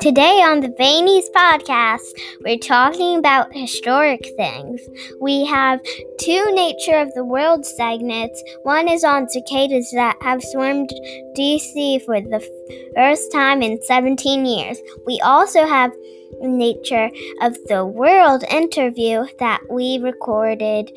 Today 0.00 0.42
on 0.42 0.60
the 0.60 0.68
Vainies 0.68 1.30
podcast, 1.34 2.12
we're 2.44 2.58
talking 2.58 3.18
about 3.18 3.52
historic 3.52 4.28
things. 4.36 4.80
We 5.20 5.44
have 5.46 5.80
two 6.20 6.54
Nature 6.54 6.98
of 6.98 7.12
the 7.14 7.24
World 7.24 7.64
segments. 7.64 8.42
One 8.62 8.88
is 8.88 9.04
on 9.04 9.28
cicadas 9.28 9.90
that 9.92 10.16
have 10.22 10.42
swarmed 10.42 10.90
DC 11.36 12.04
for 12.04 12.20
the 12.20 12.46
first 12.94 13.32
time 13.32 13.62
in 13.62 13.82
17 13.82 14.44
years. 14.44 14.78
We 15.06 15.20
also 15.20 15.66
have 15.66 15.92
Nature 16.40 17.10
of 17.40 17.56
the 17.66 17.84
World 17.84 18.44
interview 18.50 19.24
that 19.38 19.60
we 19.70 19.98
recorded 19.98 20.90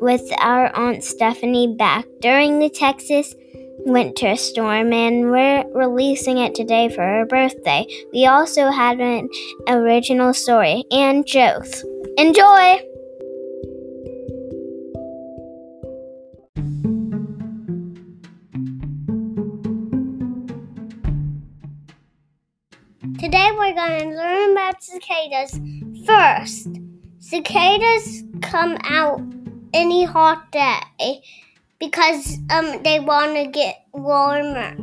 with 0.00 0.22
our 0.40 0.74
Aunt 0.76 1.04
Stephanie 1.04 1.74
back 1.76 2.06
during 2.20 2.58
the 2.58 2.70
Texas 2.70 3.34
winter 3.84 4.36
storm 4.36 4.92
and 4.92 5.30
we're 5.30 5.64
releasing 5.72 6.38
it 6.38 6.54
today 6.54 6.88
for 6.88 7.02
her 7.02 7.26
birthday. 7.26 7.86
We 8.12 8.26
also 8.26 8.70
had 8.70 9.00
an 9.00 9.28
original 9.68 10.34
story 10.34 10.84
and 10.90 11.26
jokes. 11.26 11.84
Enjoy! 12.16 12.80
Today 23.18 23.50
we're 23.52 23.74
going 23.74 24.10
to 24.10 24.16
learn 24.16 24.52
about 24.52 24.82
cicadas. 24.82 25.60
First, 26.06 26.68
cicadas 27.18 28.22
come 28.42 28.78
out 28.84 29.20
any 29.74 30.04
hot 30.04 30.50
day 30.52 31.20
because 31.78 32.38
um 32.50 32.82
they 32.82 33.00
want 33.00 33.36
to 33.36 33.46
get 33.46 33.84
warmer. 33.92 34.74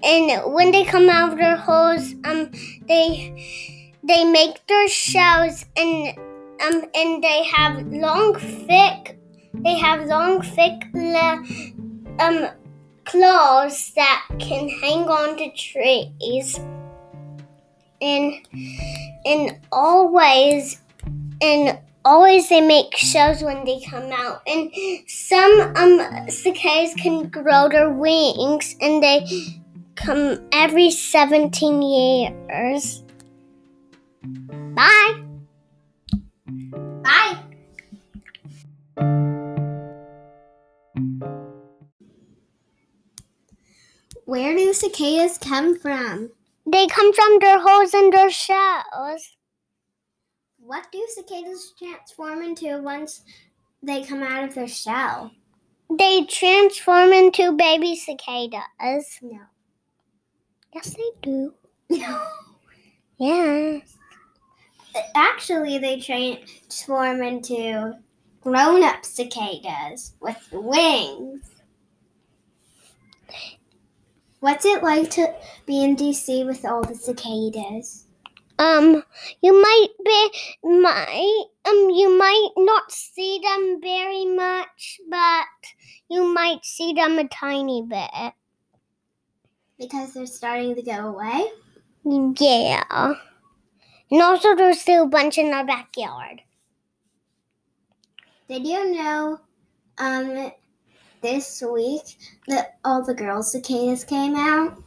And 0.00 0.54
when 0.54 0.70
they 0.70 0.84
come 0.84 1.08
out 1.08 1.32
of 1.32 1.38
their 1.38 1.56
holes, 1.56 2.14
um 2.24 2.50
they 2.86 3.34
they 4.02 4.24
make 4.24 4.66
their 4.66 4.88
shells 4.88 5.64
and 5.76 6.16
um 6.60 6.84
and 6.94 7.22
they 7.22 7.44
have 7.44 7.86
long 7.86 8.34
thick 8.34 9.18
they 9.54 9.76
have 9.76 10.06
long 10.06 10.40
thick 10.42 10.84
um 12.20 12.48
claws 13.04 13.92
that 13.96 14.26
can 14.38 14.68
hang 14.68 15.08
on 15.08 15.36
to 15.38 15.50
trees. 15.50 16.60
And 18.00 18.34
in 19.24 19.60
always 19.72 20.80
and 21.40 21.78
always 22.04 22.48
they 22.48 22.60
make 22.60 22.96
shows 22.96 23.42
when 23.42 23.64
they 23.64 23.80
come 23.80 24.10
out 24.12 24.42
and 24.46 24.70
some 25.06 25.72
um 25.76 26.28
cicadas 26.28 26.94
can 26.94 27.28
grow 27.28 27.68
their 27.68 27.90
wings 27.90 28.76
and 28.80 29.02
they 29.02 29.26
come 29.94 30.38
every 30.52 30.90
17 30.90 31.82
years. 31.82 33.02
Bye. 34.74 35.22
Bye. 37.02 37.38
Where 44.24 44.54
do 44.54 44.72
cicadas 44.72 45.38
come 45.38 45.78
from? 45.78 46.30
They 46.66 46.86
come 46.86 47.12
from 47.14 47.38
their 47.40 47.58
holes 47.58 47.94
and 47.94 48.12
their 48.12 48.30
shells 48.30 49.37
what 50.68 50.92
do 50.92 51.02
cicadas 51.14 51.72
transform 51.78 52.42
into 52.42 52.82
once 52.82 53.22
they 53.82 54.04
come 54.04 54.22
out 54.22 54.44
of 54.44 54.54
their 54.54 54.68
shell? 54.68 55.30
They 55.98 56.26
transform 56.26 57.14
into 57.14 57.56
baby 57.56 57.96
cicadas. 57.96 59.18
No. 59.22 59.40
Yes, 60.74 60.94
they 60.94 61.10
do. 61.22 61.54
No. 61.88 62.22
Yeah. 63.16 63.78
Actually, 65.14 65.78
they 65.78 65.98
transform 65.98 67.22
into 67.22 67.94
grown 68.42 68.84
up 68.84 69.06
cicadas 69.06 70.12
with 70.20 70.36
wings. 70.52 71.46
What's 74.40 74.66
it 74.66 74.82
like 74.82 75.08
to 75.12 75.34
be 75.64 75.82
in 75.82 75.96
DC 75.96 76.44
with 76.44 76.66
all 76.66 76.82
the 76.82 76.94
cicadas? 76.94 78.07
Um 78.58 79.02
you 79.40 79.62
might 79.62 79.88
be 80.04 80.30
might 80.64 81.44
um 81.66 81.90
you 81.90 82.18
might 82.18 82.50
not 82.56 82.90
see 82.90 83.40
them 83.42 83.80
very 83.80 84.24
much 84.24 85.00
but 85.08 85.46
you 86.08 86.24
might 86.24 86.64
see 86.64 86.92
them 86.92 87.18
a 87.18 87.28
tiny 87.28 87.82
bit. 87.82 88.32
Because 89.78 90.14
they're 90.14 90.26
starting 90.26 90.74
to 90.74 90.82
go 90.82 91.14
away? 91.14 91.50
Yeah. 92.04 93.14
And 94.10 94.22
also 94.22 94.54
there's 94.56 94.80
still 94.80 95.04
a 95.04 95.08
bunch 95.08 95.38
in 95.38 95.52
our 95.52 95.64
backyard. 95.64 96.40
Did 98.48 98.66
you 98.66 98.94
know 98.94 99.40
um 99.98 100.52
this 101.20 101.62
week 101.62 102.16
that 102.48 102.78
all 102.84 103.04
the 103.04 103.14
girls 103.14 103.52
cicadas 103.52 104.04
came 104.04 104.34
out? 104.34 104.82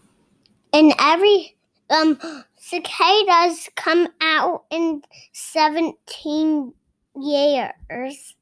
And 0.74 0.94
every 1.00 1.56
um 1.92 2.18
cicadas 2.58 3.70
come 3.76 4.08
out 4.22 4.64
in 4.72 5.04
17 5.34 6.74
years. 7.16 8.36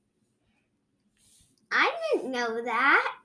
I 1.71 1.91
didn't 2.13 2.31
know 2.31 2.63
that. 2.63 3.15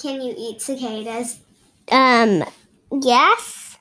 Can 0.00 0.20
you 0.20 0.34
eat 0.36 0.60
cicadas? 0.60 1.40
Um, 1.90 2.44
yes. 3.02 3.78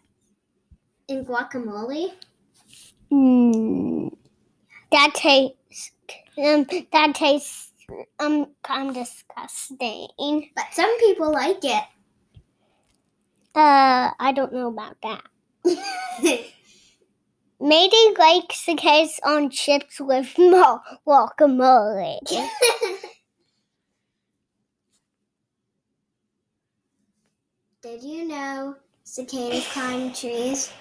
In 1.07 1.25
guacamole? 1.25 2.13
Mm, 3.11 4.15
that 4.91 5.13
tastes 5.13 5.91
um 6.37 6.65
that 6.91 7.13
tastes 7.13 7.72
kind 8.19 8.89
of 8.89 8.95
disgusting. 8.95 10.49
But 10.55 10.65
some 10.71 10.97
people 10.99 11.31
like 11.31 11.63
it. 11.63 11.83
Uh, 13.55 14.11
I 14.19 14.31
don't 14.35 14.53
know 14.53 14.69
about 14.69 14.97
that. 15.03 15.23
Maybe 17.59 17.95
like 18.17 18.51
cicadas 18.51 19.19
on 19.23 19.49
chips 19.49 19.99
with 19.99 20.33
more 20.37 20.81
guacamole. 21.07 22.19
Did 27.81 28.03
you 28.03 28.27
know 28.27 28.75
cicadas 29.03 29.67
climb 29.67 30.13
trees 30.13 30.71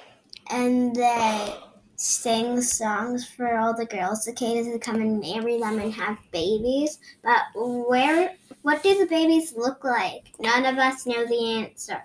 and 0.50 0.94
they 0.94 1.54
sing 2.02 2.60
songs 2.60 3.24
for 3.24 3.56
all 3.56 3.72
the 3.76 3.86
girl 3.86 4.16
cicadas 4.16 4.66
to 4.66 4.78
come 4.78 4.96
and 4.96 5.20
marry 5.20 5.60
them 5.60 5.78
and 5.78 5.92
have 5.92 6.18
babies. 6.32 6.98
But 7.22 7.42
where 7.54 8.34
what 8.62 8.82
do 8.82 8.98
the 8.98 9.06
babies 9.06 9.54
look 9.56 9.84
like? 9.84 10.32
None 10.40 10.66
of 10.66 10.78
us 10.78 11.06
know 11.06 11.24
the 11.24 11.60
answer. 11.60 12.02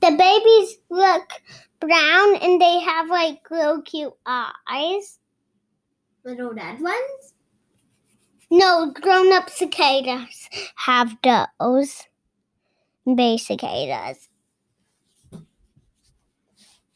The 0.00 0.16
babies 0.16 0.78
look 0.88 1.28
brown 1.80 2.36
and 2.36 2.60
they 2.60 2.80
have 2.80 3.10
like 3.10 3.40
little 3.50 3.82
cute 3.82 4.14
eyes. 4.24 5.18
Little 6.24 6.54
red 6.54 6.80
ones? 6.80 7.34
No, 8.50 8.90
grown 8.90 9.32
up 9.34 9.50
cicadas 9.50 10.48
have 10.76 11.14
those. 11.22 12.04
Baby 13.04 13.36
cicadas. 13.36 14.28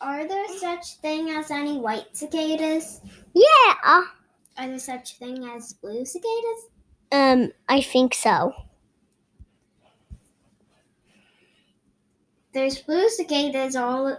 Are 0.00 0.26
there 0.26 0.48
such 0.58 0.94
thing 0.96 1.30
as 1.30 1.50
any 1.50 1.78
white 1.78 2.16
cicadas? 2.16 3.00
Yeah. 3.34 3.74
Are 3.84 4.68
there 4.68 4.78
such 4.78 5.16
thing 5.16 5.44
as 5.44 5.74
blue 5.74 6.04
cicadas? 6.04 6.68
Um, 7.12 7.52
I 7.68 7.82
think 7.82 8.14
so. 8.14 8.54
There's 12.52 12.80
blue 12.82 13.08
cicadas 13.08 13.76
all 13.76 14.16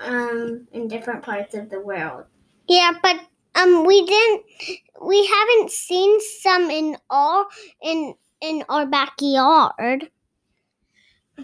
um 0.00 0.66
in 0.72 0.88
different 0.88 1.22
parts 1.22 1.54
of 1.54 1.70
the 1.70 1.80
world. 1.80 2.24
Yeah, 2.68 2.92
but 3.02 3.16
um 3.54 3.84
we 3.84 4.06
didn't 4.06 4.42
we 5.02 5.26
haven't 5.26 5.70
seen 5.70 6.18
some 6.40 6.70
in 6.70 6.96
all 7.10 7.46
in 7.82 8.14
in 8.40 8.64
our 8.68 8.86
backyard. 8.86 10.10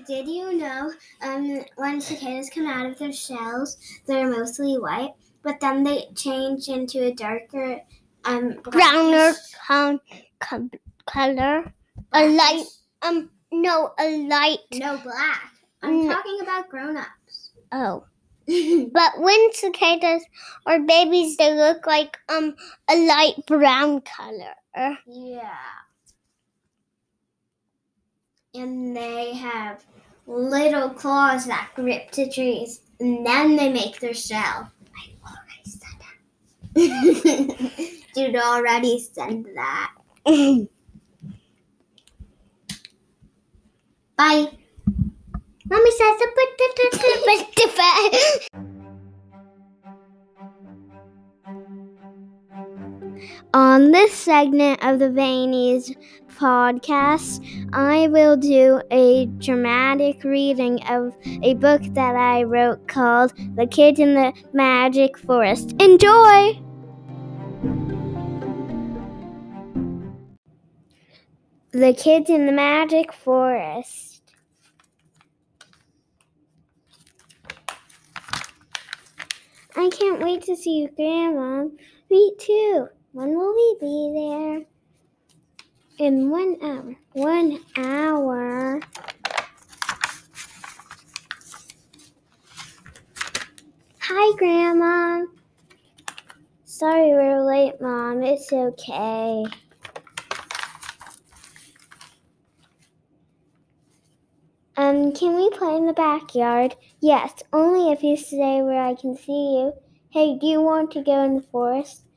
Did 0.06 0.28
you 0.28 0.56
know 0.56 0.92
um, 1.22 1.64
when 1.76 2.00
cicadas 2.00 2.50
come 2.54 2.66
out 2.66 2.86
of 2.86 2.98
their 2.98 3.12
shells, 3.12 3.78
they're 4.06 4.30
mostly 4.30 4.74
white, 4.74 5.12
but 5.42 5.60
then 5.60 5.82
they 5.82 6.06
change 6.14 6.68
into 6.68 7.04
a 7.04 7.12
darker 7.12 7.80
um, 8.24 8.60
browner 8.64 9.32
con- 9.66 10.00
con- 10.40 10.70
color? 11.06 11.72
A 12.12 12.28
light, 12.28 12.64
um, 13.02 13.30
no, 13.50 13.92
a 13.98 14.28
light. 14.28 14.58
No, 14.74 14.98
black. 14.98 15.52
I'm 15.82 16.02
mm. 16.02 16.12
talking 16.12 16.38
about 16.42 16.68
grown 16.68 16.96
ups. 16.96 17.50
Oh. 17.72 18.04
but 18.46 19.20
when 19.20 19.52
cicadas 19.52 20.24
are 20.64 20.80
babies, 20.80 21.36
they 21.36 21.54
look 21.54 21.86
like 21.86 22.16
um 22.30 22.54
a 22.90 23.06
light 23.06 23.34
brown 23.46 24.00
color. 24.00 24.54
Yeah. 25.06 25.54
And 28.54 28.96
they 28.96 29.34
have 29.34 29.84
little 30.26 30.88
claws 30.90 31.46
that 31.46 31.70
grip 31.74 32.10
to 32.12 32.30
trees, 32.30 32.82
and 33.00 33.26
then 33.26 33.56
they 33.56 33.72
make 33.72 33.98
their 34.00 34.14
shell. 34.14 34.70
I 34.96 35.10
already 35.24 35.64
said 35.64 35.98
that. 36.00 36.14
You'd 38.16 38.36
already 38.36 39.00
said 39.00 39.44
that. 39.54 39.92
Bye. 44.16 44.50
Mommy 45.70 45.90
says 45.90 46.20
a 46.22 46.28
On 53.54 53.92
this 53.92 54.12
segment 54.12 54.84
of 54.84 54.98
the 54.98 55.08
Vainies 55.08 55.96
podcast, 56.36 57.42
I 57.72 58.06
will 58.08 58.36
do 58.36 58.82
a 58.90 59.24
dramatic 59.38 60.22
reading 60.22 60.82
of 60.86 61.16
a 61.42 61.54
book 61.54 61.80
that 61.94 62.14
I 62.14 62.42
wrote 62.42 62.86
called 62.88 63.32
The 63.56 63.66
Kid 63.66 63.98
in 63.98 64.14
the 64.14 64.34
Magic 64.52 65.16
Forest. 65.16 65.74
Enjoy! 65.80 66.60
The 71.70 71.94
Kids 71.94 72.28
in 72.28 72.44
the 72.44 72.52
Magic 72.52 73.14
Forest. 73.14 74.22
I 79.74 79.88
can't 79.88 80.20
wait 80.20 80.42
to 80.42 80.54
see 80.54 80.80
you, 80.80 80.88
Grandma. 80.94 81.64
Me 82.10 82.34
too. 82.38 82.88
When 83.12 83.36
will 83.36 83.54
we 83.54 83.76
be 83.80 84.66
there? 85.98 86.06
In 86.06 86.30
one 86.30 86.56
hour. 86.62 86.96
One 87.12 87.58
hour. 87.76 88.80
Hi, 94.00 94.36
Grandma. 94.36 95.24
Sorry 96.64 97.12
we're 97.12 97.44
late, 97.44 97.80
Mom. 97.80 98.22
It's 98.22 98.52
okay. 98.52 99.44
Um, 104.76 105.12
can 105.12 105.34
we 105.34 105.50
play 105.50 105.76
in 105.76 105.86
the 105.86 105.94
backyard? 105.94 106.76
Yes, 107.00 107.42
only 107.52 107.90
if 107.90 108.02
you 108.02 108.16
stay 108.16 108.62
where 108.62 108.82
I 108.82 108.94
can 108.94 109.16
see 109.16 109.32
you. 109.32 109.72
Hey, 110.10 110.38
do 110.38 110.46
you 110.46 110.60
want 110.60 110.90
to 110.92 111.02
go 111.02 111.24
in 111.24 111.36
the 111.36 111.42
forest? 111.42 112.07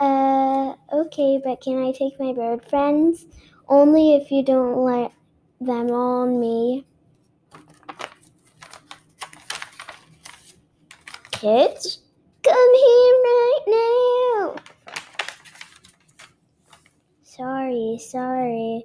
Uh, 0.00 0.74
okay, 0.92 1.40
but 1.42 1.60
can 1.60 1.82
I 1.82 1.92
take 1.92 2.20
my 2.20 2.32
bird 2.32 2.64
friends? 2.68 3.26
Only 3.68 4.14
if 4.14 4.30
you 4.30 4.44
don't 4.44 4.84
let 4.84 5.12
them 5.60 5.90
on 5.90 6.38
me. 6.38 6.86
Kids, 11.32 11.98
come 12.42 12.74
here 12.74 13.14
right 13.24 13.60
now. 13.66 14.56
Sorry, 17.22 17.98
sorry. 18.00 18.84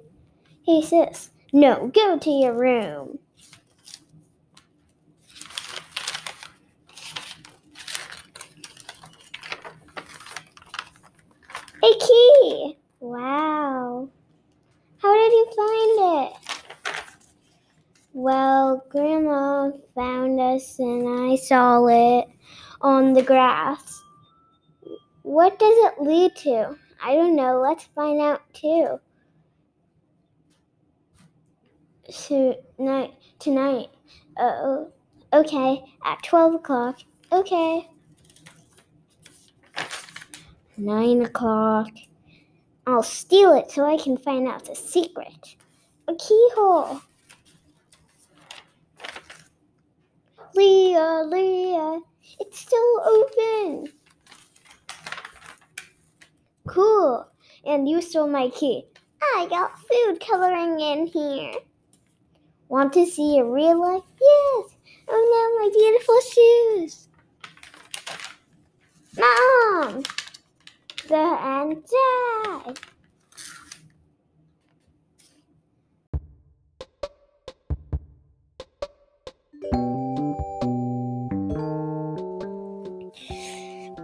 Hey, 0.66 0.82
sis. 0.82 1.30
No, 1.52 1.90
go 1.94 2.18
to 2.18 2.30
your 2.30 2.54
room. 2.54 3.18
A 11.84 11.98
key! 11.98 12.78
Wow. 13.00 14.08
How 15.02 15.14
did 15.14 15.32
you 15.32 15.46
find 15.54 16.32
it? 16.32 16.32
Well, 18.14 18.82
Grandma 18.88 19.70
found 19.94 20.40
us 20.40 20.78
and 20.78 21.06
I 21.06 21.36
saw 21.36 21.84
it 21.88 22.28
on 22.80 23.12
the 23.12 23.22
grass. 23.22 24.02
What 25.24 25.58
does 25.58 25.76
it 25.76 26.00
lead 26.00 26.34
to? 26.36 26.74
I 27.04 27.16
don't 27.16 27.36
know. 27.36 27.60
Let's 27.60 27.84
find 27.94 28.18
out 28.18 28.40
too. 28.54 28.98
Tonight, 32.10 33.12
tonight. 33.38 33.88
Oh, 34.38 34.90
okay. 35.34 35.84
At 36.02 36.22
12 36.22 36.54
o'clock. 36.54 37.00
Okay. 37.30 37.86
Nine 40.76 41.22
o'clock. 41.22 41.88
I'll 42.86 43.02
steal 43.02 43.52
it 43.54 43.70
so 43.70 43.86
I 43.86 43.96
can 43.96 44.16
find 44.16 44.48
out 44.48 44.64
the 44.64 44.74
secret. 44.74 45.56
A 46.08 46.14
keyhole. 46.16 47.00
Leah, 50.54 51.22
Leah, 51.26 52.00
it's 52.40 52.58
still 52.58 53.00
open. 53.06 53.92
Cool. 56.66 57.26
And 57.64 57.88
you 57.88 58.02
stole 58.02 58.28
my 58.28 58.48
key. 58.48 58.84
I 59.22 59.46
got 59.48 59.78
food 59.78 60.20
coloring 60.20 60.80
in 60.80 61.06
here. 61.06 61.52
Want 62.68 62.92
to 62.94 63.06
see 63.06 63.38
a 63.38 63.44
real 63.44 63.80
life? 63.80 64.02
Yes. 64.20 64.76
Oh 65.08 65.22
no, 65.32 65.62
my 65.62 65.70
beautiful 65.72 66.20
shoes. 66.20 67.08
Mom! 69.16 70.02
And 71.10 71.82
Dad. 71.84 72.78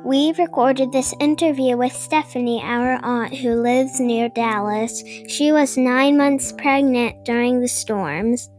We 0.04 0.32
recorded 0.38 0.92
this 0.92 1.14
interview 1.20 1.76
with 1.76 1.92
Stephanie, 1.92 2.60
our 2.62 2.98
aunt 3.04 3.34
who 3.36 3.62
lives 3.62 4.00
near 4.00 4.28
Dallas. 4.28 5.02
She 5.28 5.52
was 5.52 5.76
nine 5.76 6.16
months 6.16 6.52
pregnant 6.52 7.24
during 7.24 7.60
the 7.60 7.68
storms 7.68 8.50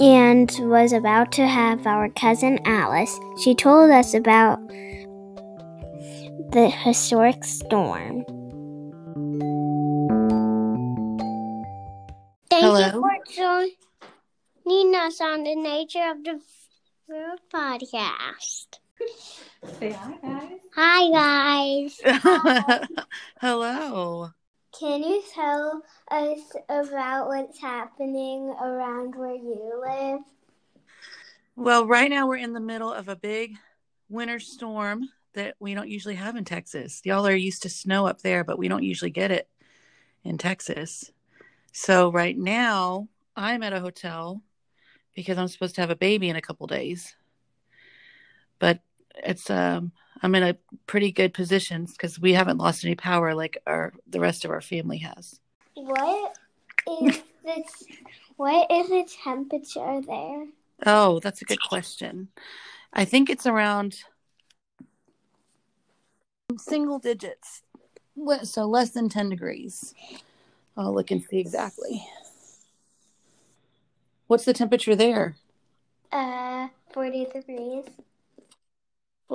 and 0.00 0.50
was 0.60 0.92
about 0.92 1.32
to 1.32 1.46
have 1.46 1.86
our 1.86 2.08
cousin 2.10 2.60
Alice. 2.64 3.18
She 3.42 3.54
told 3.54 3.90
us 3.90 4.14
about 4.14 4.60
the 6.54 6.70
historic 6.70 7.42
storm. 7.42 8.24
Thank 12.48 12.62
Hello. 12.62 12.86
you 12.86 12.92
for 12.92 13.66
joining 14.64 14.94
us 14.94 15.20
on 15.20 15.42
the 15.42 15.56
Nature 15.56 16.12
of 16.12 16.22
the 16.22 16.40
World 17.08 17.40
podcast. 17.52 18.78
Say 19.80 19.90
hi, 19.90 20.14
guys. 20.22 20.50
Hi, 20.76 21.10
guys. 21.10 22.22
guys. 22.22 22.88
Hello. 23.40 24.30
Can 24.78 25.02
you 25.02 25.24
tell 25.34 25.82
us 26.12 26.38
about 26.68 27.26
what's 27.26 27.60
happening 27.60 28.54
around 28.62 29.16
where 29.16 29.34
you 29.34 29.82
live? 29.84 30.20
Well, 31.56 31.84
right 31.88 32.08
now 32.08 32.28
we're 32.28 32.36
in 32.36 32.52
the 32.52 32.60
middle 32.60 32.92
of 32.92 33.08
a 33.08 33.16
big 33.16 33.56
winter 34.08 34.38
storm 34.38 35.08
that 35.34 35.56
we 35.60 35.74
don't 35.74 35.88
usually 35.88 36.14
have 36.14 36.36
in 36.36 36.44
Texas. 36.44 37.00
Y'all 37.04 37.26
are 37.26 37.34
used 37.34 37.62
to 37.62 37.68
snow 37.68 38.06
up 38.06 38.22
there, 38.22 38.44
but 38.44 38.58
we 38.58 38.68
don't 38.68 38.82
usually 38.82 39.10
get 39.10 39.30
it 39.30 39.48
in 40.24 40.38
Texas. 40.38 41.10
So 41.72 42.10
right 42.10 42.36
now 42.36 43.08
I'm 43.36 43.62
at 43.62 43.72
a 43.72 43.80
hotel 43.80 44.42
because 45.14 45.38
I'm 45.38 45.48
supposed 45.48 45.74
to 45.76 45.80
have 45.80 45.90
a 45.90 45.96
baby 45.96 46.28
in 46.28 46.36
a 46.36 46.42
couple 46.42 46.66
days. 46.66 47.14
But 48.58 48.80
it's 49.16 49.50
um 49.50 49.92
I'm 50.22 50.34
in 50.34 50.42
a 50.42 50.56
pretty 50.86 51.12
good 51.12 51.34
position 51.34 51.84
because 51.84 52.18
we 52.18 52.32
haven't 52.32 52.58
lost 52.58 52.84
any 52.84 52.94
power 52.94 53.34
like 53.34 53.58
our 53.66 53.92
the 54.06 54.20
rest 54.20 54.44
of 54.44 54.50
our 54.50 54.60
family 54.60 54.98
has. 54.98 55.40
What 55.74 56.36
is 56.88 57.22
the 57.44 57.64
what 58.36 58.70
is 58.70 58.88
the 58.88 59.08
temperature 59.22 60.00
there? 60.06 60.46
Oh, 60.86 61.20
that's 61.20 61.42
a 61.42 61.44
good 61.44 61.62
question. 61.62 62.28
I 62.92 63.04
think 63.04 63.30
it's 63.30 63.46
around 63.46 63.98
single 66.58 66.98
digits. 66.98 67.62
So 68.44 68.64
less 68.66 68.90
than 68.90 69.08
10 69.08 69.30
degrees. 69.30 69.94
I'll 70.76 70.94
look 70.94 71.10
and 71.10 71.22
see 71.22 71.38
exactly. 71.38 72.06
What's 74.26 74.44
the 74.44 74.52
temperature 74.52 74.96
there? 74.96 75.36
Uh, 76.10 76.68
forty 76.92 77.26
degrees. 77.26 77.84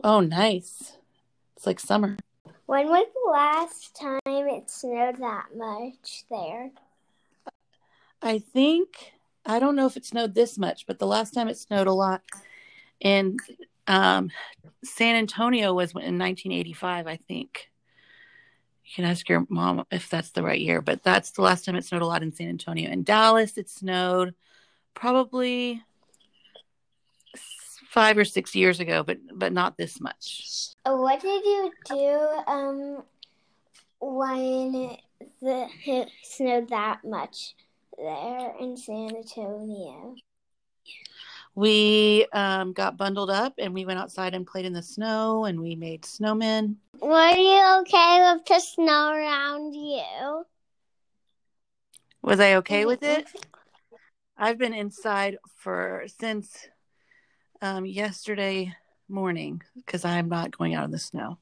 Oh, 0.03 0.21
nice. 0.21 0.97
It's 1.55 1.67
like 1.67 1.79
summer. 1.79 2.17
When 2.65 2.87
was 2.87 3.07
the 3.13 3.31
last 3.31 3.95
time 3.95 4.19
it 4.25 4.69
snowed 4.69 5.17
that 5.17 5.55
much 5.55 6.23
there? 6.29 6.71
I 8.21 8.39
think, 8.39 9.13
I 9.45 9.59
don't 9.59 9.75
know 9.75 9.85
if 9.85 9.97
it 9.97 10.05
snowed 10.05 10.35
this 10.35 10.57
much, 10.57 10.85
but 10.85 10.99
the 10.99 11.07
last 11.07 11.33
time 11.33 11.47
it 11.47 11.57
snowed 11.57 11.87
a 11.87 11.93
lot 11.93 12.21
in 12.99 13.37
um, 13.89 14.29
San 14.83 15.15
Antonio 15.15 15.73
was 15.73 15.91
in 15.91 16.19
1985, 16.19 17.07
I 17.07 17.17
think. 17.27 17.69
You 18.85 18.91
can 18.95 19.05
ask 19.05 19.27
your 19.27 19.45
mom 19.49 19.83
if 19.91 20.09
that's 20.09 20.29
the 20.29 20.43
right 20.43 20.59
year, 20.59 20.81
but 20.81 21.03
that's 21.03 21.31
the 21.31 21.41
last 21.41 21.65
time 21.65 21.75
it 21.75 21.83
snowed 21.83 22.03
a 22.03 22.05
lot 22.05 22.23
in 22.23 22.31
San 22.31 22.49
Antonio. 22.49 22.89
In 22.89 23.03
Dallas, 23.03 23.57
it 23.57 23.67
snowed 23.67 24.35
probably 24.93 25.83
five 27.89 28.17
or 28.17 28.25
six 28.25 28.55
years 28.55 28.79
ago, 28.79 29.03
but 29.03 29.17
but 29.33 29.53
not 29.53 29.75
this 29.75 29.99
much. 29.99 30.73
What 30.85 31.19
did 31.19 31.43
you 31.43 31.71
do 31.87 32.19
um 32.47 33.03
when 33.99 34.97
the 35.41 35.67
it 35.85 36.09
snowed 36.23 36.69
that 36.69 37.03
much 37.03 37.55
there 37.97 38.53
in 38.59 38.77
San 38.77 39.15
Antonio? 39.15 40.15
We 41.55 42.25
um, 42.31 42.73
got 42.73 42.97
bundled 42.97 43.29
up 43.29 43.53
and 43.57 43.73
we 43.73 43.85
went 43.85 43.99
outside 43.99 44.33
and 44.33 44.47
played 44.47 44.65
in 44.65 44.73
the 44.73 44.81
snow 44.83 45.45
and 45.45 45.59
we 45.59 45.75
made 45.75 46.03
snowmen. 46.03 46.75
Were 47.01 47.35
you 47.35 47.81
okay 47.81 48.33
with 48.33 48.45
the 48.45 48.59
snow 48.59 49.11
around 49.13 49.73
you? 49.73 50.45
Was 52.21 52.39
I 52.39 52.55
okay 52.55 52.85
with 52.85 53.03
it? 53.03 53.27
I've 54.37 54.57
been 54.57 54.73
inside 54.73 55.37
for 55.57 56.05
since 56.19 56.55
um, 57.61 57.85
yesterday 57.85 58.73
morning 59.09 59.61
because 59.75 60.05
I'm 60.05 60.29
not 60.29 60.57
going 60.57 60.75
out 60.75 60.85
in 60.85 60.91
the 60.91 60.99
snow. 60.99 61.37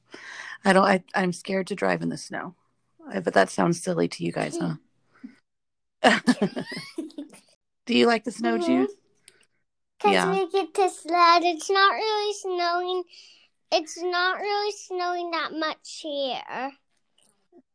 I 0.64 0.72
don't. 0.72 0.84
I, 0.84 1.04
I'm 1.14 1.32
scared 1.32 1.68
to 1.68 1.74
drive 1.74 2.02
in 2.02 2.08
the 2.08 2.16
snow. 2.16 2.54
I, 3.08 3.20
but 3.20 3.34
that 3.34 3.50
sounds 3.50 3.80
silly 3.80 4.08
to 4.08 4.24
you 4.24 4.32
guys, 4.32 4.58
huh? 4.60 4.74
Do 7.86 7.94
you 7.96 8.06
like 8.06 8.24
the 8.24 8.32
snow, 8.32 8.58
Mhm. 8.58 8.66
Jude? 8.66 8.90
Because 9.98 10.14
Yeah. 10.14 10.30
we 10.30 10.50
get 10.50 10.74
to 10.74 10.88
sled. 10.90 11.42
It's 11.44 11.68
not 11.68 11.92
really 11.92 12.32
snowing. 12.34 13.02
It's 13.72 13.98
not 14.00 14.38
really 14.38 14.72
snowing 14.72 15.30
that 15.32 15.52
much 15.52 16.00
here. 16.02 16.70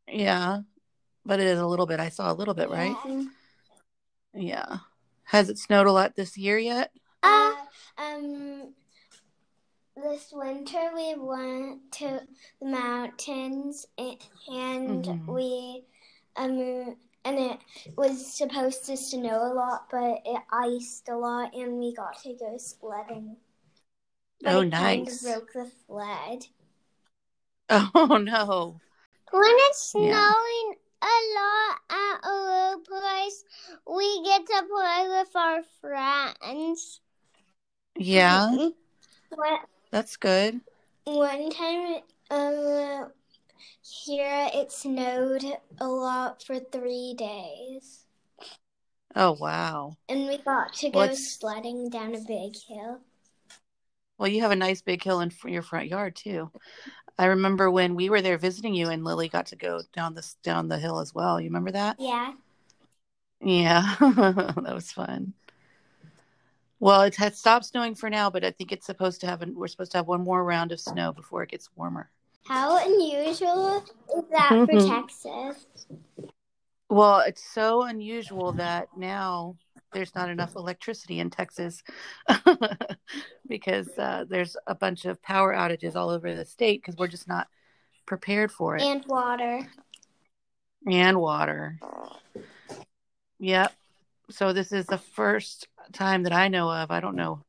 Yeah, 0.07 0.61
but 1.25 1.39
it 1.39 1.47
is 1.47 1.59
a 1.59 1.67
little 1.67 1.85
bit. 1.85 1.99
I 1.99 2.09
saw 2.09 2.31
a 2.31 2.33
little 2.33 2.53
bit, 2.53 2.69
right? 2.69 2.95
Yeah. 3.05 3.23
Yeah. 4.33 4.77
Has 5.25 5.49
it 5.49 5.57
snowed 5.57 5.87
a 5.87 5.91
lot 5.91 6.15
this 6.15 6.37
year 6.37 6.57
yet? 6.57 6.91
Uh, 7.21 7.53
um, 7.97 8.73
this 9.95 10.31
winter 10.33 10.91
we 10.95 11.15
went 11.15 11.91
to 11.93 12.21
the 12.59 12.65
mountains 12.65 13.85
and 13.97 15.05
Mhm. 15.05 15.27
we 15.27 15.85
um 16.35 16.97
and 17.25 17.39
it 17.39 17.59
was 17.97 18.25
supposed 18.33 18.85
to 18.85 18.97
snow 18.97 19.43
a 19.43 19.53
lot, 19.53 19.89
but 19.91 20.21
it 20.25 20.41
iced 20.51 21.09
a 21.09 21.17
lot, 21.17 21.53
and 21.55 21.79
we 21.79 21.93
got 21.93 22.21
to 22.23 22.33
go 22.35 22.57
sledding. 22.57 23.37
But 24.43 24.53
Oh, 24.53 24.61
it 24.61 24.71
kind 24.71 25.07
of 25.07 25.19
broke 25.21 25.53
the 25.53 25.65
sled. 25.87 26.47
Oh 27.95 28.17
no. 28.17 28.81
When 29.31 29.43
it's 29.43 29.89
Yeah. 29.97 30.19
snowing 30.21 30.75
a 31.01 31.15
lot 31.35 31.81
at 31.89 32.19
a 32.23 32.33
little 32.33 32.79
place, 32.85 33.43
we 33.85 34.23
get 34.23 34.45
to 34.45 34.63
play 34.65 35.09
with 35.09 35.35
our 35.35 35.61
friends. 35.81 37.01
Yeah, 37.97 38.57
What 39.29 39.67
that's 39.91 40.17
good. 40.17 40.61
One 41.05 41.49
time, 41.49 42.01
um, 42.29 43.11
here 43.81 44.49
it 44.53 44.71
snowed 44.71 45.43
a 45.79 45.87
lot 45.87 46.43
for 46.43 46.59
three 46.59 47.13
days, 47.13 48.05
Oh 49.15 49.31
wow. 49.31 49.97
and 50.07 50.27
we 50.27 50.37
got 50.37 50.73
to 50.73 50.89
go 50.89 51.13
sledding 51.13 51.89
down 51.89 52.15
a 52.15 52.19
big 52.21 52.55
hill. 52.69 53.01
Well, 54.17 54.27
you 54.27 54.41
have 54.41 54.49
a 54.51 54.55
nice 54.55 54.81
big 54.81 55.03
hill 55.03 55.19
in 55.21 55.31
your 55.45 55.61
front 55.61 55.87
yard 55.87 56.15
too. 56.15 56.51
I 57.17 57.25
remember 57.25 57.71
when 57.71 57.95
we 57.95 58.09
were 58.09 58.21
there 58.21 58.37
visiting 58.37 58.73
you, 58.75 58.89
and 58.89 59.03
Lily 59.03 59.29
got 59.29 59.47
to 59.47 59.55
go 59.57 59.81
down 59.93 60.15
this 60.15 60.35
down 60.43 60.67
the 60.69 60.79
hill 60.79 60.99
as 60.99 61.13
well. 61.13 61.39
You 61.41 61.47
remember 61.49 61.71
that? 61.71 61.97
Yeah, 61.97 62.33
Yeah, 63.41 63.95
that 63.99 64.71
was 64.73 64.91
fun. 64.91 65.33
Well, 66.79 67.01
it 67.01 67.15
had 67.15 67.35
stopped 67.35 67.65
snowing 67.65 67.95
for 67.95 68.11
now, 68.11 68.29
but 68.29 68.43
I 68.43 68.51
think 68.51 68.71
it's 68.71 68.85
supposed 68.85 69.21
to 69.21 69.27
have. 69.27 69.41
We're 69.41 69.67
supposed 69.67 69.91
to 69.93 69.97
have 69.97 70.07
one 70.07 70.21
more 70.23 70.43
round 70.43 70.71
of 70.71 70.79
snow 70.79 71.11
before 71.11 71.41
it 71.41 71.49
gets 71.49 71.69
warmer. 71.75 72.11
How 72.45 72.85
unusual 72.85 73.83
is 74.15 74.23
that 74.31 74.65
for 74.69 74.87
Texas? 74.87 75.65
Well, 76.89 77.19
it's 77.19 77.43
so 77.43 77.83
unusual 77.83 78.51
that 78.53 78.89
now 78.97 79.55
there's 79.93 80.13
not 80.15 80.29
enough 80.29 80.55
electricity 80.55 81.19
in 81.19 81.29
Texas 81.29 81.83
because 83.47 83.87
uh, 83.97 84.25
there's 84.27 84.57
a 84.67 84.75
bunch 84.75 85.05
of 85.05 85.21
power 85.21 85.53
outages 85.53 85.95
all 85.95 86.09
over 86.09 86.35
the 86.35 86.45
state 86.45 86.81
because 86.81 86.95
we're 86.97 87.07
just 87.07 87.27
not 87.27 87.47
prepared 88.05 88.51
for 88.51 88.75
it. 88.75 88.83
And 88.83 89.03
water. 89.05 89.67
And 90.85 91.19
water. 91.19 91.79
Yep. 93.39 93.73
So 94.29 94.53
this 94.53 94.71
is 94.71 94.85
the 94.85 94.97
first 94.97 95.67
time 95.93 96.23
that 96.23 96.33
I 96.33 96.47
know 96.47 96.71
of. 96.71 96.91
I 96.91 96.99
don't 96.99 97.15
know 97.15 97.43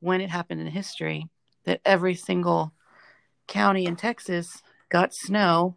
when 0.00 0.20
it 0.20 0.30
happened 0.30 0.60
in 0.60 0.66
history 0.68 1.28
that 1.64 1.80
every 1.84 2.14
single 2.14 2.72
county 3.46 3.86
in 3.86 3.96
Texas 3.96 4.62
got 4.88 5.14
snow 5.14 5.76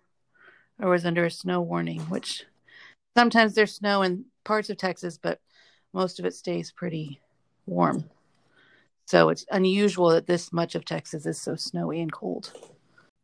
or 0.79 0.89
was 0.89 1.05
under 1.05 1.25
a 1.25 1.31
snow 1.31 1.61
warning, 1.61 2.01
which 2.01 2.45
sometimes 3.17 3.55
there's 3.55 3.75
snow 3.75 4.01
in 4.01 4.25
parts 4.43 4.69
of 4.69 4.77
Texas, 4.77 5.17
but 5.17 5.39
most 5.93 6.19
of 6.19 6.25
it 6.25 6.33
stays 6.33 6.71
pretty 6.71 7.19
warm. 7.65 8.09
So 9.05 9.29
it's 9.29 9.45
unusual 9.49 10.09
that 10.11 10.27
this 10.27 10.53
much 10.53 10.75
of 10.75 10.85
Texas 10.85 11.25
is 11.25 11.41
so 11.41 11.55
snowy 11.55 11.99
and 12.01 12.11
cold. 12.11 12.53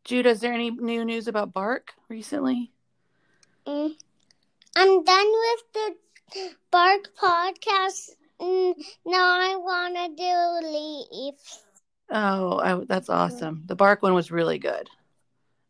Judah, 0.04 0.30
is 0.30 0.40
there 0.40 0.52
any 0.52 0.70
new 0.70 1.04
news 1.04 1.28
about 1.28 1.52
Bark 1.52 1.92
recently? 2.08 2.72
Mm. 3.66 3.92
I'm 4.76 5.04
done 5.04 5.32
with 5.32 5.62
the 5.72 6.50
Bark 6.70 7.08
podcast. 7.20 8.10
Mm, 8.40 8.74
Now 9.06 9.40
I 9.40 9.56
want 9.56 9.96
to 9.96 10.08
do 10.14 10.68
leaves. 10.68 11.65
Oh, 12.10 12.58
I, 12.58 12.84
that's 12.84 13.08
awesome. 13.08 13.64
The 13.66 13.76
Bark 13.76 14.02
one 14.02 14.14
was 14.14 14.30
really 14.30 14.58
good. 14.58 14.88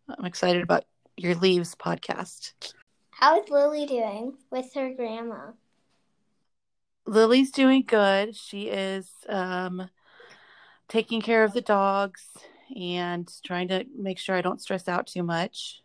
I'm 0.08 0.24
excited 0.24 0.62
about 0.62 0.84
your 1.16 1.34
Leaves 1.34 1.74
podcast. 1.74 2.74
How 3.10 3.40
is 3.40 3.48
Lily 3.48 3.86
doing 3.86 4.34
with 4.50 4.72
her 4.74 4.92
grandma? 4.92 5.52
Lily's 7.06 7.50
doing 7.50 7.84
good. 7.86 8.36
She 8.36 8.68
is 8.68 9.10
um, 9.28 9.88
taking 10.88 11.22
care 11.22 11.44
of 11.44 11.52
the 11.52 11.62
dogs 11.62 12.22
and 12.78 13.30
trying 13.44 13.68
to 13.68 13.84
make 13.96 14.18
sure 14.18 14.36
I 14.36 14.42
don't 14.42 14.60
stress 14.60 14.88
out 14.88 15.06
too 15.06 15.22
much. 15.22 15.82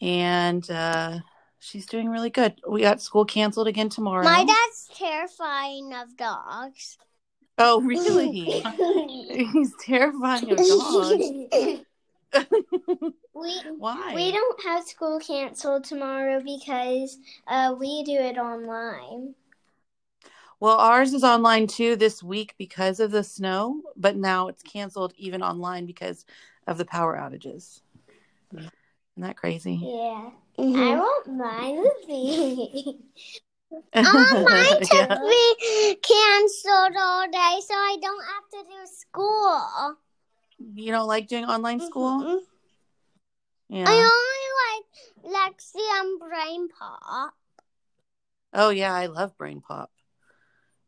And 0.00 0.68
uh, 0.70 1.20
she's 1.58 1.86
doing 1.86 2.08
really 2.08 2.30
good. 2.30 2.60
We 2.68 2.82
got 2.82 3.00
school 3.00 3.24
canceled 3.24 3.68
again 3.68 3.88
tomorrow. 3.88 4.24
My 4.24 4.44
dad's 4.44 4.90
terrifying 4.94 5.94
of 5.94 6.16
dogs. 6.16 6.98
Oh, 7.58 7.80
really? 7.84 8.62
He's 9.30 9.74
terrifying 9.80 10.50
of 10.50 10.58
dogs. 10.66 11.30
we 13.34 13.60
Why? 13.78 14.14
we 14.14 14.32
don't 14.32 14.62
have 14.64 14.84
school 14.84 15.18
canceled 15.20 15.84
tomorrow 15.84 16.40
because 16.42 17.18
uh, 17.46 17.74
we 17.78 18.02
do 18.04 18.12
it 18.12 18.38
online. 18.38 19.34
Well, 20.60 20.78
ours 20.78 21.14
is 21.14 21.22
online 21.22 21.68
too 21.68 21.94
this 21.94 22.22
week 22.22 22.54
because 22.58 22.98
of 23.00 23.12
the 23.12 23.22
snow, 23.22 23.82
but 23.96 24.16
now 24.16 24.48
it's 24.48 24.62
canceled 24.62 25.12
even 25.16 25.42
online 25.42 25.86
because 25.86 26.24
of 26.66 26.78
the 26.78 26.84
power 26.84 27.16
outages. 27.16 27.80
Isn't 28.52 28.70
that 29.18 29.36
crazy? 29.36 29.78
Yeah, 29.82 30.30
I 30.58 30.62
Mhm. 30.62 30.98
won't 30.98 31.28
mind 31.28 31.78
with 32.08 32.96
Oh, 33.72 34.44
mine 34.48 34.80
took 34.80 34.92
Yeah. 34.92 35.18
me 35.20 35.96
canceled 35.96 36.96
all 36.96 37.26
day, 37.30 37.60
so 37.66 37.74
I 37.74 37.96
don't 38.00 38.24
have 38.24 38.48
to 38.52 38.70
do 38.70 38.86
school. 38.86 39.96
You 40.74 40.92
don't 40.92 41.06
like 41.06 41.28
doing 41.28 41.44
online 41.44 41.80
school? 41.80 42.20
Mhm. 42.20 42.40
Yeah. 43.68 43.84
I 43.86 44.10
only 45.24 45.32
like 45.32 45.52
Lexi 45.56 46.00
and 46.00 46.18
Brain 46.18 46.68
Pop. 46.68 47.34
Oh, 48.54 48.70
yeah, 48.70 48.94
I 48.94 49.06
love 49.06 49.36
Brain 49.36 49.60
Pop. 49.60 49.90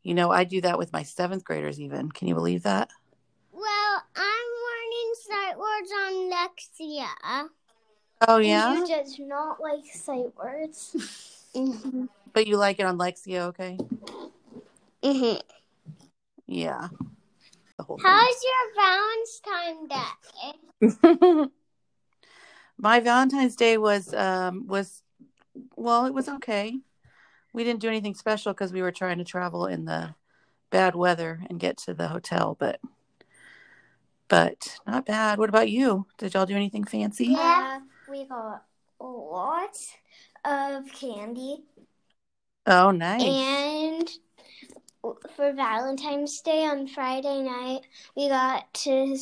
You 0.03 0.15
know, 0.15 0.31
I 0.31 0.43
do 0.45 0.61
that 0.61 0.79
with 0.79 0.91
my 0.91 1.03
seventh 1.03 1.43
graders, 1.43 1.79
even. 1.79 2.11
Can 2.11 2.27
you 2.27 2.33
believe 2.33 2.63
that? 2.63 2.89
Well, 3.51 4.03
I'm 4.15 4.51
learning 4.67 5.13
sight 5.13 5.57
words 5.59 5.91
on 5.91 6.31
Lexia. 6.31 7.49
Oh, 8.27 8.37
And 8.37 8.45
yeah? 8.45 8.75
you 8.75 8.87
does 8.87 9.19
not 9.19 9.59
like 9.61 9.85
sight 9.85 10.35
words. 10.35 10.95
Mm-hmm. 11.53 12.05
But 12.33 12.47
you 12.47 12.57
like 12.57 12.79
it 12.79 12.85
on 12.85 12.97
Lexia, 12.97 13.41
okay? 13.49 13.77
Mm-hmm. 15.03 15.39
Yeah. 16.47 16.87
The 17.77 17.83
whole 17.83 17.99
How's 18.01 18.43
your 18.43 18.63
Valentine's 19.65 19.89
Day? 21.09 21.45
my 22.77 22.99
Valentine's 22.99 23.55
Day 23.55 23.77
was 23.77 24.13
um 24.13 24.67
was 24.67 25.03
well, 25.75 26.05
it 26.05 26.13
was 26.13 26.29
okay. 26.29 26.77
We 27.53 27.63
didn't 27.63 27.81
do 27.81 27.89
anything 27.89 28.15
special 28.15 28.53
because 28.53 28.71
we 28.71 28.81
were 28.81 28.91
trying 28.91 29.17
to 29.17 29.23
travel 29.23 29.65
in 29.65 29.85
the 29.85 30.15
bad 30.69 30.95
weather 30.95 31.41
and 31.49 31.59
get 31.59 31.77
to 31.77 31.93
the 31.93 32.07
hotel, 32.07 32.55
but 32.59 32.79
but 34.27 34.79
not 34.87 35.05
bad. 35.05 35.39
What 35.39 35.49
about 35.49 35.69
you? 35.69 36.05
Did 36.17 36.33
y'all 36.33 36.45
do 36.45 36.55
anything 36.55 36.85
fancy? 36.85 37.25
Yeah, 37.25 37.79
we 38.09 38.25
got 38.25 38.63
a 38.99 39.03
lots 39.03 39.93
of 40.45 40.91
candy. 40.93 41.63
Oh, 42.67 42.91
nice. 42.91 43.23
And 43.23 44.09
for 45.35 45.51
Valentine's 45.53 46.39
Day 46.41 46.63
on 46.65 46.87
Friday 46.87 47.41
night, 47.41 47.81
we 48.15 48.29
got 48.29 48.71
to 48.73 49.17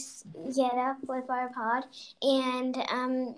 get 0.54 0.74
up 0.74 0.98
with 1.08 1.30
our 1.30 1.50
pod 1.54 1.86
and 2.22 2.76
um, 2.92 3.36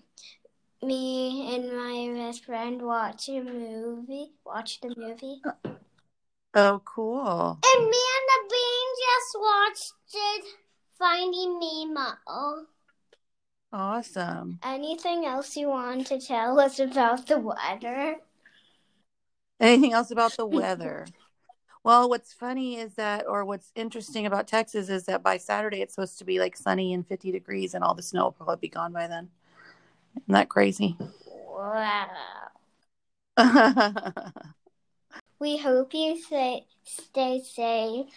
me 0.81 1.55
and 1.55 1.71
my 1.75 2.19
best 2.19 2.45
friend 2.45 2.81
watch 2.81 3.29
a 3.29 3.41
movie. 3.41 4.31
Watched 4.43 4.83
a 4.85 4.93
movie. 4.97 5.41
oh, 6.55 6.81
cool. 6.83 7.59
And 7.75 7.83
me 7.83 7.99
and 8.15 8.27
the 8.27 8.49
bean 8.49 8.87
just 9.05 9.37
watched 9.39 9.93
it, 10.13 10.45
Finding 10.97 11.59
Nemo. 11.59 12.65
Awesome. 13.71 14.59
Anything 14.63 15.25
else 15.25 15.55
you 15.55 15.69
want 15.69 16.07
to 16.07 16.19
tell 16.19 16.59
us 16.59 16.79
about 16.79 17.27
the 17.27 17.37
weather? 17.37 18.17
Anything 19.61 19.93
else 19.93 20.11
about 20.11 20.35
the 20.35 20.45
weather? 20.59 21.05
well, 21.83 22.09
what's 22.09 22.33
funny 22.33 22.77
is 22.77 22.95
that, 22.95 23.25
or 23.27 23.45
what's 23.45 23.71
interesting 23.75 24.25
about 24.25 24.47
Texas 24.47 24.89
is 24.89 25.05
that 25.05 25.23
by 25.23 25.37
Saturday 25.37 25.81
it's 25.81 25.95
supposed 25.95 26.19
to 26.19 26.25
be 26.25 26.39
like 26.39 26.57
sunny 26.57 26.93
and 26.93 27.07
50 27.07 27.31
degrees, 27.31 27.73
and 27.73 27.83
all 27.83 27.93
the 27.93 28.03
snow 28.03 28.25
will 28.25 28.31
probably 28.33 28.57
be 28.57 28.67
gone 28.67 28.91
by 28.91 29.07
then. 29.07 29.29
Isn't 30.17 30.33
that 30.33 30.49
crazy? 30.49 30.97
Wow. 31.47 32.09
We 35.41 35.57
hope 35.57 35.95
you 35.95 36.21
say, 36.21 36.67
stay 36.83 37.41
safe. 37.43 38.13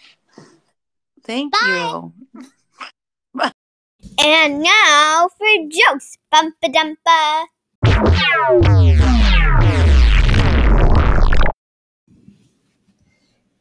Thank 1.22 1.54
you. 1.64 2.12
And 4.22 4.62
now 4.62 5.30
for 5.38 5.48
jokes. 5.72 6.18
Bumpa 6.30 6.68
dumpa. 6.68 7.46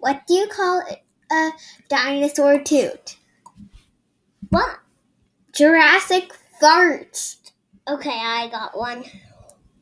What 0.04 0.28
do 0.28 0.34
you 0.34 0.48
call 0.48 0.84
a 1.32 1.52
dinosaur 1.88 2.60
toot? 2.60 3.16
What? 4.50 4.80
Jurassic 5.54 6.34
fart. 6.60 7.38
Okay, 7.88 8.10
I 8.10 8.50
got 8.50 8.78
one. 8.78 9.06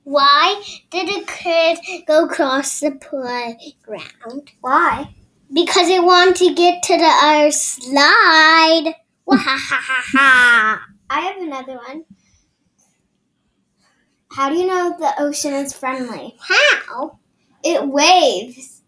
Why 0.03 0.61
did 0.91 1.09
a 1.09 1.25
kid 1.25 1.79
go 2.05 2.25
across 2.25 2.81
the 2.81 2.91
playground? 2.91 4.51
Why? 4.59 5.15
Because 5.51 5.89
it 5.89 6.03
wanted 6.03 6.35
to 6.35 6.53
get 6.53 6.83
to 6.83 6.97
the 6.97 7.03
other 7.03 7.49
slide. 7.49 8.93
I 9.27 10.79
have 11.09 11.37
another 11.41 11.77
one. 11.77 12.05
How 14.31 14.51
do 14.51 14.55
you 14.55 14.67
know 14.67 14.95
the 14.99 15.13
ocean 15.17 15.53
is 15.55 15.73
friendly? 15.73 16.35
How? 16.39 17.17
It 17.63 17.87
waves. 17.87 18.80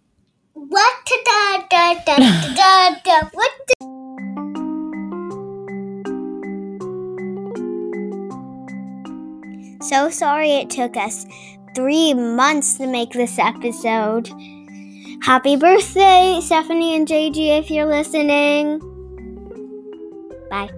What 0.70 1.10
da 1.26 1.64
da 1.70 1.94
da 2.06 2.18
da 2.56 2.96
da? 3.04 3.30
What? 3.34 3.52
So 9.82 10.10
sorry 10.10 10.52
it 10.52 10.70
took 10.70 10.96
us 10.96 11.26
three 11.76 12.14
months 12.14 12.76
to 12.78 12.88
make 12.88 13.12
this 13.12 13.38
episode. 13.40 14.30
Happy 15.24 15.58
birthday, 15.58 16.40
Stephanie 16.42 16.96
and 16.96 17.08
JG, 17.08 17.60
if 17.60 17.70
you're 17.70 17.86
listening. 17.86 18.80
Bye. 20.50 20.70